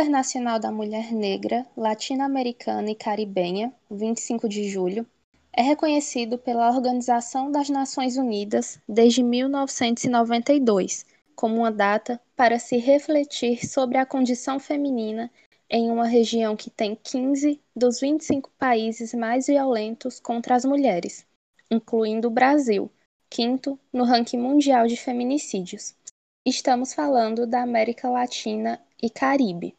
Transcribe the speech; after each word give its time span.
Internacional 0.00 0.58
da 0.58 0.72
Mulher 0.72 1.12
Negra, 1.12 1.66
Latino-Americana 1.76 2.90
e 2.90 2.94
Caribenha, 2.94 3.70
25 3.90 4.48
de 4.48 4.66
julho, 4.66 5.06
é 5.52 5.60
reconhecido 5.60 6.38
pela 6.38 6.70
Organização 6.70 7.52
das 7.52 7.68
Nações 7.68 8.16
Unidas 8.16 8.80
desde 8.88 9.22
1992 9.22 11.04
como 11.36 11.56
uma 11.56 11.70
data 11.70 12.18
para 12.34 12.58
se 12.58 12.78
refletir 12.78 13.66
sobre 13.68 13.98
a 13.98 14.06
condição 14.06 14.58
feminina 14.58 15.30
em 15.68 15.90
uma 15.90 16.06
região 16.06 16.56
que 16.56 16.70
tem 16.70 16.96
15 16.96 17.60
dos 17.76 18.00
25 18.00 18.50
países 18.58 19.12
mais 19.12 19.48
violentos 19.48 20.18
contra 20.18 20.54
as 20.54 20.64
mulheres, 20.64 21.26
incluindo 21.70 22.28
o 22.28 22.32
Brasil, 22.32 22.90
quinto 23.28 23.78
no 23.92 24.04
ranking 24.04 24.38
mundial 24.38 24.86
de 24.86 24.96
feminicídios. 24.96 25.94
Estamos 26.46 26.94
falando 26.94 27.46
da 27.46 27.60
América 27.60 28.08
Latina 28.08 28.80
e 29.02 29.10
Caribe. 29.10 29.76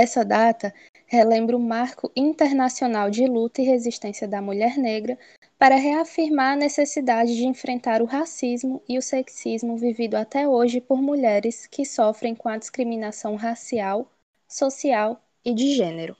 Essa 0.00 0.24
data 0.24 0.72
relembra 1.08 1.56
o 1.56 1.60
Marco 1.60 2.08
Internacional 2.14 3.10
de 3.10 3.26
Luta 3.26 3.60
e 3.60 3.64
Resistência 3.64 4.28
da 4.28 4.40
Mulher 4.40 4.78
Negra 4.78 5.18
para 5.58 5.74
reafirmar 5.74 6.52
a 6.52 6.56
necessidade 6.56 7.34
de 7.34 7.44
enfrentar 7.44 8.00
o 8.00 8.04
racismo 8.04 8.80
e 8.88 8.96
o 8.96 9.02
sexismo 9.02 9.76
vivido 9.76 10.14
até 10.14 10.46
hoje 10.46 10.80
por 10.80 11.02
mulheres 11.02 11.66
que 11.66 11.84
sofrem 11.84 12.32
com 12.32 12.48
a 12.48 12.56
discriminação 12.56 13.34
racial, 13.34 14.08
social 14.46 15.20
e 15.44 15.52
de 15.52 15.74
gênero. 15.74 16.16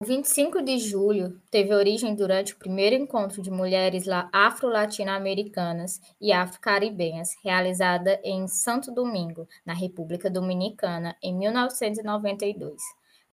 O 0.00 0.06
25 0.06 0.62
de 0.62 0.78
julho 0.78 1.42
teve 1.50 1.74
origem 1.74 2.14
durante 2.14 2.52
o 2.52 2.56
primeiro 2.56 2.94
encontro 2.94 3.42
de 3.42 3.50
mulheres 3.50 4.04
afro-latino-americanas 4.32 6.00
e 6.20 6.30
afro-caribenhas, 6.30 7.30
realizada 7.42 8.20
em 8.22 8.46
Santo 8.46 8.92
Domingo, 8.94 9.48
na 9.66 9.74
República 9.74 10.30
Dominicana, 10.30 11.16
em 11.20 11.36
1992. 11.36 12.80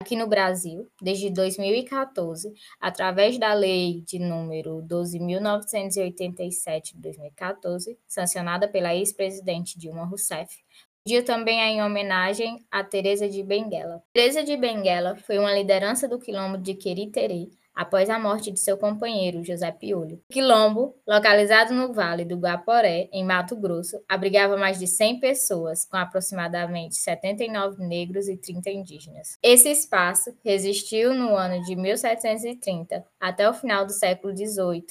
Aqui 0.02 0.16
no 0.16 0.26
Brasil, 0.26 0.90
desde 1.00 1.28
2014, 1.28 2.54
através 2.80 3.38
da 3.38 3.52
Lei 3.52 4.00
de 4.00 4.18
número 4.18 4.82
12.987 4.88 6.94
de 6.94 7.02
2014, 7.02 7.98
sancionada 8.08 8.66
pela 8.66 8.94
ex-presidente 8.94 9.78
Dilma 9.78 10.06
Rousseff, 10.06 10.56
dia 11.06 11.22
também 11.22 11.60
é 11.60 11.68
em 11.68 11.82
homenagem 11.82 12.64
a 12.70 12.82
Teresa 12.82 13.28
de 13.28 13.42
Benguela. 13.42 14.02
Teresa 14.14 14.42
de 14.42 14.56
Benguela 14.56 15.16
foi 15.16 15.38
uma 15.38 15.52
liderança 15.52 16.08
do 16.08 16.18
quilombo 16.18 16.56
de 16.56 16.72
Queriterê 16.72 17.50
após 17.74 18.10
a 18.10 18.18
morte 18.18 18.50
de 18.50 18.60
seu 18.60 18.76
companheiro, 18.76 19.44
José 19.44 19.70
Piolho. 19.70 20.22
Quilombo, 20.30 20.94
localizado 21.06 21.72
no 21.72 21.92
Vale 21.92 22.24
do 22.24 22.36
Guaporé, 22.36 23.08
em 23.12 23.24
Mato 23.24 23.56
Grosso, 23.56 24.02
abrigava 24.08 24.56
mais 24.56 24.78
de 24.78 24.86
100 24.86 25.20
pessoas, 25.20 25.86
com 25.86 25.96
aproximadamente 25.96 26.96
79 26.96 27.84
negros 27.86 28.28
e 28.28 28.36
30 28.36 28.70
indígenas. 28.70 29.38
Esse 29.42 29.70
espaço 29.70 30.36
resistiu 30.44 31.14
no 31.14 31.34
ano 31.34 31.62
de 31.64 31.76
1730 31.76 33.04
até 33.18 33.48
o 33.48 33.54
final 33.54 33.84
do 33.86 33.92
século 33.92 34.36
XVIII, 34.36 34.84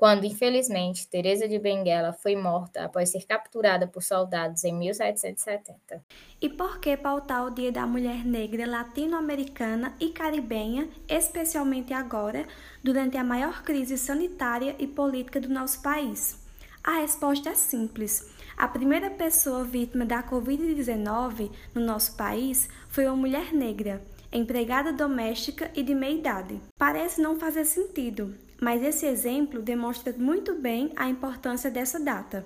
quando, 0.00 0.24
infelizmente, 0.24 1.06
Teresa 1.06 1.46
de 1.46 1.58
Benguela 1.58 2.14
foi 2.14 2.34
morta 2.34 2.86
após 2.86 3.10
ser 3.10 3.26
capturada 3.26 3.86
por 3.86 4.02
soldados 4.02 4.64
em 4.64 4.72
1770. 4.72 6.02
E 6.40 6.48
por 6.48 6.80
que 6.80 6.96
pautar 6.96 7.44
o 7.44 7.50
Dia 7.50 7.70
da 7.70 7.86
Mulher 7.86 8.24
Negra 8.24 8.66
latino-americana 8.66 9.94
e 10.00 10.08
caribenha, 10.08 10.88
especialmente 11.06 11.92
agora, 11.92 12.46
durante 12.82 13.18
a 13.18 13.22
maior 13.22 13.62
crise 13.62 13.98
sanitária 13.98 14.74
e 14.78 14.86
política 14.86 15.38
do 15.38 15.50
nosso 15.50 15.82
país? 15.82 16.40
A 16.82 17.00
resposta 17.00 17.50
é 17.50 17.54
simples. 17.54 18.26
A 18.56 18.66
primeira 18.66 19.10
pessoa 19.10 19.64
vítima 19.64 20.06
da 20.06 20.22
Covid-19 20.22 21.50
no 21.74 21.82
nosso 21.82 22.16
país 22.16 22.70
foi 22.88 23.04
uma 23.04 23.16
mulher 23.16 23.52
negra, 23.52 24.02
empregada 24.32 24.94
doméstica 24.94 25.70
e 25.74 25.82
de 25.82 25.94
meia 25.94 26.14
idade. 26.14 26.58
Parece 26.78 27.20
não 27.20 27.38
fazer 27.38 27.66
sentido, 27.66 28.34
mas 28.60 28.82
esse 28.82 29.06
exemplo 29.06 29.62
demonstra 29.62 30.14
muito 30.16 30.54
bem 30.54 30.92
a 30.94 31.08
importância 31.08 31.70
dessa 31.70 31.98
data. 31.98 32.44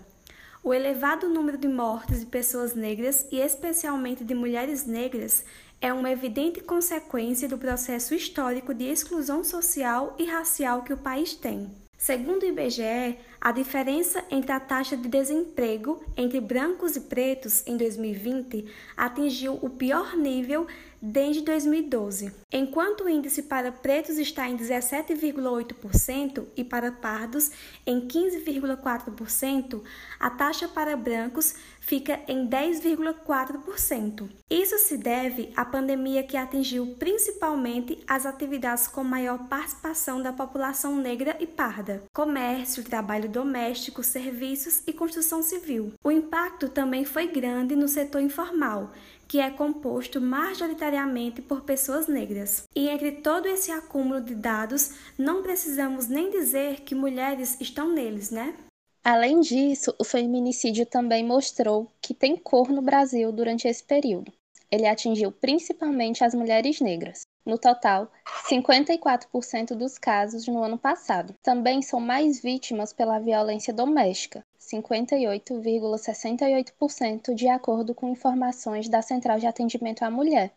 O 0.63 0.73
elevado 0.73 1.29
número 1.29 1.59
de 1.59 1.69
mortes 1.69 2.21
de 2.21 2.27
pessoas 2.27 2.75
negras 2.75 3.27
e 3.31 3.39
especialmente 3.39 4.25
de 4.25 4.35
mulheres 4.35 4.87
negras 4.87 5.45
é 5.81 5.93
uma 5.93 6.11
evidente 6.11 6.61
consequência 6.61 7.47
do 7.47 7.59
processo 7.59 8.15
histórico 8.15 8.73
de 8.73 8.85
exclusão 8.85 9.45
social 9.45 10.15
e 10.19 10.25
racial 10.25 10.83
que 10.83 10.93
o 10.93 10.97
país 10.97 11.35
tem. 11.35 11.71
Segundo 11.99 12.43
o 12.43 12.47
IBGE, 12.47 13.19
a 13.45 13.53
diferença 13.53 14.25
entre 14.31 14.53
a 14.53 14.59
taxa 14.59 14.97
de 14.97 15.07
desemprego 15.07 16.03
entre 16.17 16.41
brancos 16.41 16.97
e 16.97 17.01
pretos 17.03 17.63
em 17.67 17.77
2020 17.77 18.65
atingiu 18.97 19.59
o 19.61 19.69
pior 19.69 20.17
nível 20.17 20.67
desde 21.05 21.43
2012. 21.43 22.33
Enquanto 22.51 23.05
o 23.05 23.09
índice 23.09 23.43
para 23.43 23.71
pretos 23.71 24.17
está 24.17 24.49
em 24.49 24.57
17,8% 24.57 26.47
e 26.57 26.65
para 26.65 26.91
pardos 26.91 27.51
em 27.87 28.09
15,4%, 28.09 29.83
a 30.19 30.31
taxa 30.31 30.67
para 30.67 30.97
brancos 30.97 31.55
fica 31.79 32.21
em 32.27 32.49
10,4%. 32.49 34.31
Isso 34.49 34.79
se 34.79 34.97
deve 34.97 35.53
à 35.55 35.67
pandemia 35.67 36.23
que 36.23 36.39
atingiu 36.39 36.97
principalmente 36.99 38.03
as 38.09 38.25
atividades 38.25 38.89
com 38.89 39.05
maior 39.05 39.47
participação 39.49 40.23
da 40.23 40.33
população 40.33 40.97
negra 40.97 41.37
e 41.39 41.47
parda: 41.47 42.05
comércio, 42.15 42.83
trabalho 42.83 43.29
doméstico, 43.35 44.03
serviços 44.03 44.83
e 44.87 44.93
construção 44.93 45.43
civil. 45.43 45.93
O 46.03 46.11
impacto 46.11 46.69
também 46.69 47.05
foi 47.05 47.27
grande 47.27 47.77
no 47.77 47.89
setor 47.89 48.23
informal 48.23 48.93
que 49.27 49.41
é 49.41 49.51
composto 49.51 50.21
majoritariamente 50.21 51.43
por 51.43 51.63
pessoas 51.63 52.07
negras. 52.07 52.65
E 52.77 52.89
entre 52.89 53.11
todo 53.13 53.47
esse 53.47 53.73
acúmulo 53.73 54.21
de 54.21 54.35
dados, 54.35 54.93
não 55.19 55.43
precisamos 55.43 56.07
nem 56.07 56.31
dizer 56.31 56.83
que 56.83 56.95
mulheres 56.95 57.61
estão 57.61 57.91
neles, 57.91 58.31
né? 58.31 58.55
Além 59.03 59.41
disso, 59.41 59.95
o 59.99 60.05
feminicídio 60.05 60.87
também 60.87 61.25
mostrou 61.25 61.91
que 62.01 62.15
tem 62.15 62.37
cor 62.37 62.71
no 62.71 62.81
Brasil 62.81 63.33
durante 63.33 63.67
esse 63.67 63.83
período. 63.83 64.33
Ele 64.71 64.87
atingiu 64.87 65.33
principalmente 65.33 66.23
as 66.23 66.35
mulheres 66.35 66.81
negras. 66.81 67.23
No 67.47 67.59
total, 67.59 68.11
54% 68.49 69.75
dos 69.75 69.99
casos 69.99 70.49
no 70.49 70.63
ano 70.63 70.79
passado. 70.79 71.35
Também 71.43 71.83
são 71.83 72.01
mais 72.01 72.41
vítimas 72.41 72.91
pela 72.93 73.19
violência 73.19 73.71
doméstica, 73.73 74.45
58,68% 74.59 77.35
de 77.35 77.49
acordo 77.49 77.95
com 77.95 78.09
informações 78.09 78.89
da 78.89 79.03
Central 79.03 79.39
de 79.39 79.47
Atendimento 79.47 80.05
à 80.05 80.11
Mulher. 80.11 80.53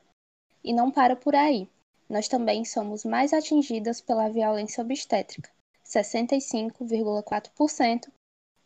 E 0.64 0.72
não 0.72 0.90
para 0.90 1.14
por 1.16 1.36
aí. 1.36 1.68
Nós 2.10 2.30
também 2.30 2.64
somos 2.64 3.04
mais 3.04 3.34
atingidas 3.34 4.00
pela 4.00 4.30
violência 4.30 4.82
obstétrica, 4.82 5.50
65,4%, 5.86 8.08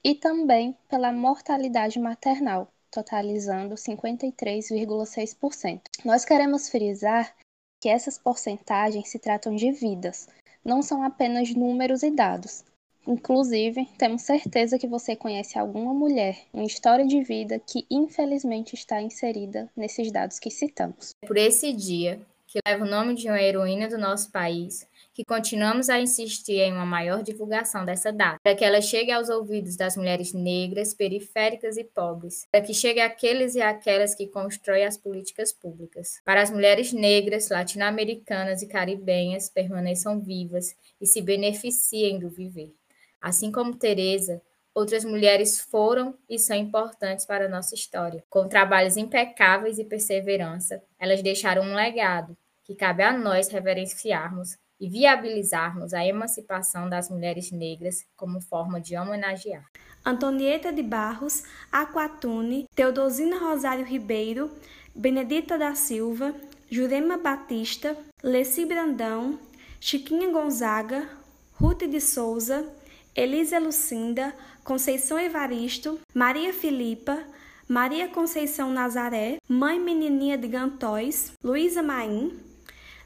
e 0.04 0.14
também 0.14 0.78
pela 0.88 1.12
mortalidade 1.12 2.00
maternal, 2.00 2.68
totalizando 2.92 3.74
53,6%. 3.76 5.82
Nós 6.06 6.24
queremos 6.24 6.70
frisar 6.70 7.34
que 7.82 7.90
essas 7.90 8.18
porcentagens 8.18 9.10
se 9.10 9.18
tratam 9.18 9.56
de 9.56 9.72
vidas, 9.72 10.30
não 10.64 10.84
são 10.84 11.04
apenas 11.04 11.54
números 11.56 12.04
e 12.04 12.12
dados. 12.12 12.64
Inclusive, 13.08 13.88
temos 13.98 14.22
certeza 14.22 14.78
que 14.78 14.88
você 14.88 15.16
conhece 15.16 15.58
alguma 15.58 15.92
mulher, 15.92 16.38
uma 16.54 16.64
história 16.64 17.06
de 17.08 17.24
vida 17.24 17.58
que 17.60 17.88
infelizmente 17.90 18.76
está 18.76 19.02
inserida 19.02 19.68
nesses 19.76 20.12
dados 20.12 20.38
que 20.38 20.52
citamos. 20.52 21.10
Por 21.26 21.36
esse 21.36 21.74
dia, 21.74 22.22
que 22.46 22.60
leva 22.68 22.86
o 22.86 22.88
nome 22.88 23.16
de 23.16 23.28
uma 23.28 23.42
heroína 23.42 23.88
do 23.88 23.98
nosso 23.98 24.32
país, 24.32 24.88
que 25.22 25.26
continuamos 25.26 25.88
a 25.88 26.00
insistir 26.00 26.62
em 26.62 26.74
uma 26.74 26.86
maior 26.86 27.22
divulgação 27.22 27.86
dessa 27.86 28.12
data, 28.12 28.40
para 28.42 28.56
que 28.56 28.66
ela 28.66 28.82
chegue 28.82 29.12
aos 29.12 29.30
ouvidos 29.30 29.76
das 29.76 29.96
mulheres 29.96 30.34
negras, 30.34 30.96
periféricas 30.96 31.78
e 31.78 31.84
pobres, 31.84 32.48
para 32.52 32.62
que 32.62 32.74
chegue 32.74 33.00
àqueles 33.00 33.54
e 33.54 33.62
àquelas 33.62 34.16
que 34.16 34.26
constroem 34.26 34.84
as 34.84 34.98
políticas 34.98 35.54
públicas, 35.54 36.20
para 36.26 36.42
as 36.42 36.50
mulheres 36.50 36.92
negras, 36.92 37.50
latino-americanas 37.50 38.64
e 38.64 38.68
caribenhas 38.68 39.48
permaneçam 39.48 40.20
vivas 40.20 40.76
e 41.00 41.06
se 41.06 41.22
beneficiem 41.22 42.18
do 42.18 42.28
viver. 42.28 42.74
Assim 43.22 43.52
como 43.52 43.76
Teresa, 43.76 44.42
outras 44.74 45.06
mulheres 45.06 45.62
foram 45.62 46.16
e 46.28 46.40
são 46.40 46.58
importantes 46.58 47.28
para 47.28 47.46
a 47.46 47.50
nossa 47.50 47.76
história. 47.76 48.24
Com 48.28 48.48
trabalhos 48.48 48.98
impecáveis 48.98 49.78
e 49.78 49.86
perseverança, 49.86 50.82
elas 50.98 51.22
deixaram 51.22 51.62
um 51.62 51.76
legado 51.76 52.36
que 52.64 52.74
cabe 52.74 53.04
a 53.04 53.16
nós 53.16 53.50
reverenciarmos 53.50 54.58
e 54.82 54.90
viabilizarmos 54.90 55.94
a 55.94 56.04
emancipação 56.04 56.90
das 56.90 57.08
mulheres 57.08 57.52
negras 57.52 58.04
como 58.18 58.42
forma 58.42 58.82
de 58.82 58.98
homenagear. 58.98 59.64
Antonieta 60.04 60.74
de 60.74 60.82
Barros, 60.82 61.44
Aquatune, 61.72 62.66
Teodosina 62.76 63.38
Rosário 63.38 63.86
Ribeiro, 63.86 64.50
Benedita 64.96 65.56
da 65.56 65.76
Silva, 65.76 66.34
Jurema 66.68 67.18
Batista, 67.18 67.96
Leci 68.24 68.66
Brandão, 68.66 69.40
Chiquinha 69.80 70.32
Gonzaga, 70.32 71.08
Ruth 71.54 71.84
de 71.84 72.02
Souza, 72.02 72.68
Elisa 73.16 73.60
Lucinda, 73.60 74.34
Conceição 74.64 75.20
Evaristo, 75.20 76.00
Maria 76.12 76.52
Filipa, 76.52 77.22
Maria 77.68 78.08
Conceição 78.08 78.72
Nazaré, 78.72 79.38
Mãe 79.48 79.80
Menininha 79.80 80.38
de 80.38 80.48
Gantóis, 80.48 81.34
Luísa 81.44 81.84
Maim, 81.84 82.38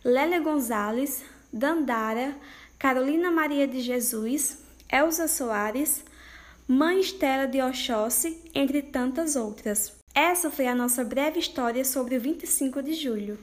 Lélia 0.04 0.40
Gonzalez, 0.40 1.24
Dandara, 1.56 2.36
Carolina 2.78 3.32
Maria 3.32 3.66
de 3.66 3.80
Jesus, 3.80 4.58
Elza 4.92 5.26
Soares, 5.26 6.04
Mãe 6.68 7.00
Estela 7.00 7.48
de 7.48 7.62
Oxóssi, 7.62 8.38
entre 8.54 8.82
tantas 8.82 9.38
outras. 9.38 9.94
Essa 10.14 10.52
foi 10.52 10.68
a 10.68 10.76
nossa 10.76 11.06
breve 11.06 11.40
história 11.40 11.86
sobre 11.86 12.18
o 12.18 12.20
25 12.20 12.84
de 12.84 12.94
julho. 12.94 13.40